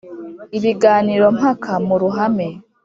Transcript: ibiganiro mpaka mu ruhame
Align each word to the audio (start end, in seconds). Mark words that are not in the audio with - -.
ibiganiro 0.57 1.25
mpaka 1.37 1.71
mu 1.87 1.95
ruhame 2.01 2.47